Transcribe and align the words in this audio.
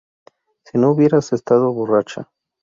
si 0.65 0.79
no 0.79 0.89
hubieras 0.93 1.31
estado 1.31 1.71
borracha. 1.71 2.27